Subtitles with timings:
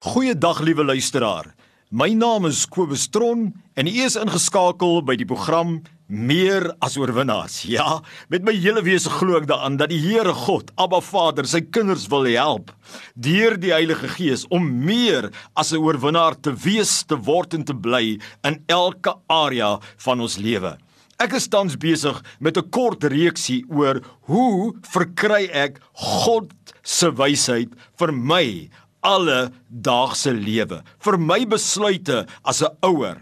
[0.00, 1.50] Goeiedag liewe luisteraar.
[1.92, 5.74] My naam is Kobus Tron en u is ingeskakel by die program
[6.08, 7.58] Meer as oorwinnaars.
[7.76, 7.98] Ja,
[8.32, 12.08] met my hele wese glo ek daaraan dat die Here God, Abba Vader, sy kinders
[12.08, 12.72] wil help
[13.12, 17.76] deur die Heilige Gees om meer as 'n oorwinnaar te wees, te word en te
[17.76, 19.76] bly in elke area
[20.08, 20.78] van ons lewe.
[21.20, 24.00] Ek is tans besig met 'n kort reeksie oor
[24.32, 28.70] hoe verkry ek God se wysheid vir my
[29.06, 33.18] alledaagse lewe, vir my besluite as 'n ouer,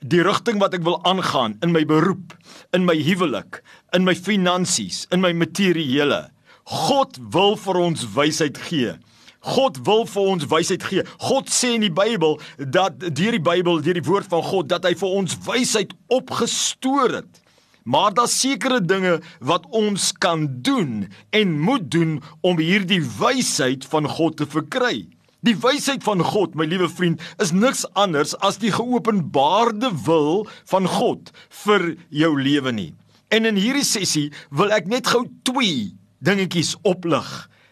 [0.00, 2.32] die rigting wat ek wil aangaan in my beroep,
[2.72, 3.62] in my huwelik,
[3.92, 6.30] in my finansies, in my materiële.
[6.64, 8.94] God wil vir ons wysheid gee.
[9.40, 11.02] God wil vir ons wysheid gee.
[11.18, 14.84] God sê in die Bybel dat deur die Bybel, deur die woord van God, dat
[14.84, 17.40] hy vir ons wysheid opgestoor het.
[17.84, 24.08] Maar daar's sekere dinge wat ons kan doen en moet doen om hierdie wysheid van
[24.08, 25.08] God te verkry.
[25.40, 30.88] Die wysheid van God, my liewe vriend, is niks anders as die geopenbaarde wil van
[30.88, 31.32] God
[31.64, 32.90] vir jou lewe nie.
[33.32, 37.28] En in hierdie sessie wil ek net gou twee dingetjies oplig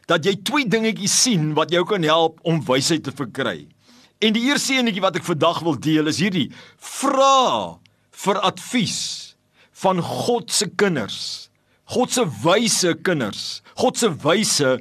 [0.08, 3.66] dat jy twee dingetjies sien wat jou kan help om wysheid te verkry.
[4.24, 6.48] En die eerste enetjie wat ek vandag wil deel is hierdie:
[6.80, 7.76] vra
[8.24, 9.27] vir advies
[9.82, 11.48] van God se kinders.
[11.88, 14.74] God se wyse kinders, God se wyse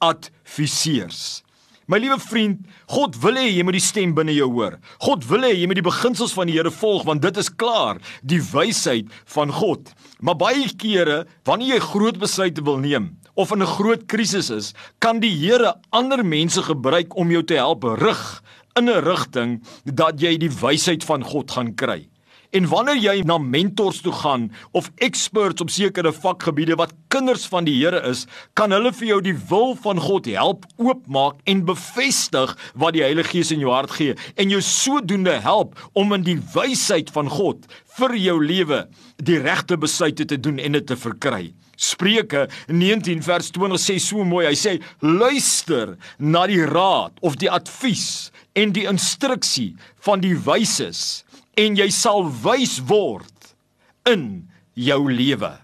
[0.00, 1.42] adviseurs.
[1.84, 4.78] My liewe vriend, God wil hê jy moet die stem binne jou hoor.
[5.04, 8.00] God wil hê jy moet die beginsels van die Here volg want dit is klaar,
[8.24, 9.92] die wysheid van God.
[10.24, 14.72] Maar baie kere, wanneer jy groot besluite wil neem of in 'n groot krisis is,
[15.00, 18.42] kan die Here ander mense gebruik om jou te help rig
[18.76, 22.08] in 'n rigting dat jy die wysheid van God gaan kry.
[22.54, 24.44] En wanneer jy na mentors toe gaan
[24.78, 29.16] of experts op sekere vakgebiede wat kinders van die Here is, kan hulle vir jou
[29.26, 33.96] die wil van God help oopmaak en bevestig wat die Heilige Gees in jou hart
[33.98, 37.66] gee en jou sodoende help om in die wysheid van God
[37.98, 38.84] vir jou lewe
[39.18, 41.48] die regte besluite te doen en dit te verkry.
[41.74, 44.46] Spreuke 19 vers 20 sê so mooi.
[44.46, 49.74] Hy sê: "Luister na die raad of die advies en die instruksie
[50.06, 51.24] van die wyses."
[51.60, 53.54] En jy sal wys word
[54.10, 55.54] in jou lewe.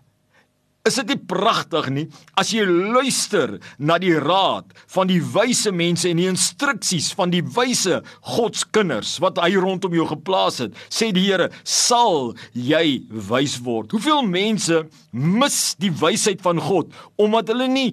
[0.89, 2.07] Is dit nie pragtig nie
[2.41, 7.43] as jy luister na die raad van die wyse mense en die instruksies van die
[7.57, 7.99] wyse
[8.33, 14.25] Godskinders wat hy rondom jou geplaas het sê die Here sal jy wys word hoeveel
[14.25, 17.91] mense mis die wysheid van God omdat hulle nie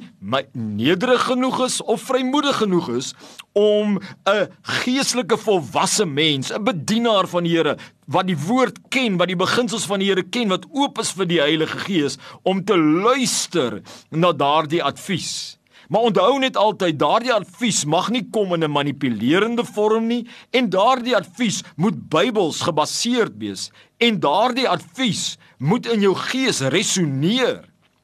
[0.56, 3.12] nederig genoeg is of vrymoedig genoeg is
[3.57, 3.97] om
[4.29, 9.35] 'n geestelike volwasse mens 'n bedienaar van die Here wat die woord ken, wat die
[9.35, 13.81] beginsels van die Here ken, wat oop is vir die Heilige Gees om te luister
[14.09, 15.57] na daardie advies.
[15.90, 20.69] Maar onthou net altyd, daardie advies mag nie kom in 'n manipulerende vorm nie en
[20.69, 27.63] daardie advies moet Bybels gebaseerd wees en daardie advies moet in jou gees resoneer.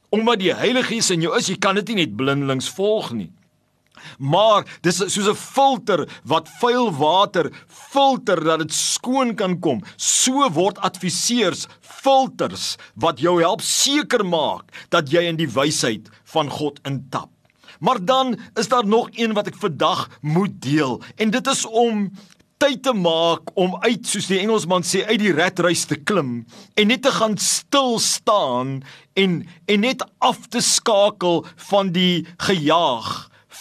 [0.09, 3.31] Omdat die Heilige Gees in jou is, jy kan dit nie net blindelings volg nie
[4.17, 9.81] maar dis soos 'n filter wat vuil water filter dat dit skoon kan kom.
[9.97, 16.49] So word adviseurs filters wat jou help seker maak dat jy in die wysheid van
[16.49, 17.29] God intap.
[17.79, 22.11] Maar dan is daar nog een wat ek vandag moet deel en dit is om
[22.63, 26.45] tyd te maak om uit soos die Engelsman sê uit die ratreis te klim
[26.79, 28.77] en net te gaan stil staan
[29.19, 33.09] en en net af te skakel van die gejaag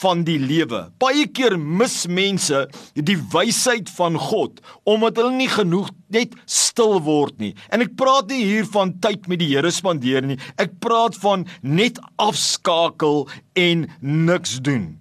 [0.03, 0.85] van die lewe.
[1.03, 7.39] Baie keer mis mense die wysheid van God omdat hulle nie genoeg net stil word
[7.43, 7.53] nie.
[7.73, 10.39] En ek praat nie hier van tyd met die Here spandeer nie.
[10.61, 13.27] Ek praat van net afskakel
[13.59, 14.93] en niks doen.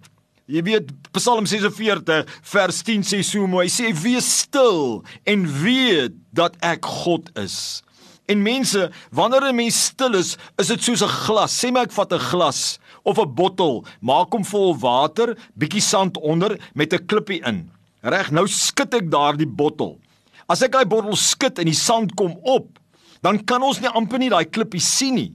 [0.51, 3.67] Jy weet Psalm 46 vers 10 sê so mooi.
[3.67, 7.81] Hy sê wees stil en weet dat ek God is.
[8.25, 11.63] En mense, wanneer 'n mens stil is, is dit soos 'n glas.
[11.63, 16.17] Sê my ek vat 'n glas of 'n bottel, maak hom vol water, bietjie sand
[16.17, 17.71] onder met 'n klippie in.
[18.01, 19.99] Reg, nou skud ek daardie bottel.
[20.47, 22.79] As ek daai bottel skud en die sand kom op,
[23.21, 25.33] dan kan ons nie amper nie daai klippie sien nie.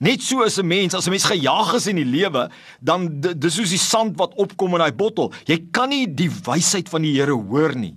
[0.00, 2.48] Net so is 'n mens, as 'n mens gejaag is in die lewe,
[2.80, 5.32] dan dis soos die sand wat opkom in daai bottel.
[5.46, 7.96] Jy kan nie die wysheid van die Here hoor nie.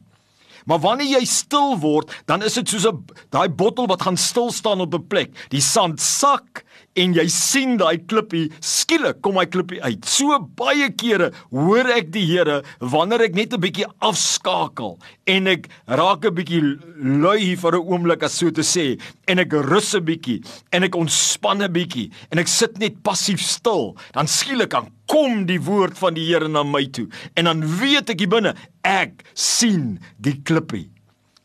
[0.65, 4.51] Maar wanneer jy stil word, dan is dit soos 'n daai bottel wat gaan stil
[4.51, 5.31] staan op 'n plek.
[5.49, 6.63] Die sand sak
[6.95, 10.05] en jy sien daai klippie skielik kom hy klippie uit.
[10.05, 15.69] So baie kere hoor ek die Here wanneer ek net 'n bietjie afskakel en ek
[15.87, 16.61] raak 'n bietjie
[16.97, 20.95] lui vir 'n oomblik as so te sê en ek rus 'n bietjie en ek
[20.95, 25.99] ontspan 'n bietjie en ek sit net passief stil, dan skielik dan kom die woord
[25.99, 28.55] van die Here na my toe en dan weet ek hier binne
[28.87, 30.87] ek sien die klippie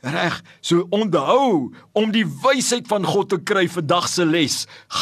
[0.06, 4.60] Reg, so onthou om die wysheid van God te kry vir dag se les,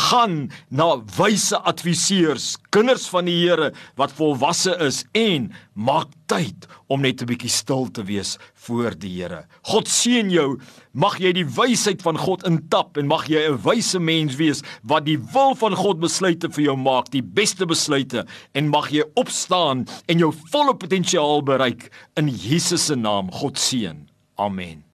[0.08, 7.04] gaan na wyse adviseurs, kinders van die Here wat volwasse is en maak tyd om
[7.04, 9.44] net 'n bietjie stil te wees voor die Here.
[9.68, 10.56] God seën jou.
[10.94, 15.04] Mag jy die wysheid van God intap en mag jy 'n wyse mens wees wat
[15.04, 18.24] die wil van God besluite vir jou maak, die beste besluite
[18.54, 23.30] en mag jy opstaan en jou volle potensiaal bereik in Jesus se naam.
[23.30, 24.08] God seën.
[24.36, 24.93] Amen.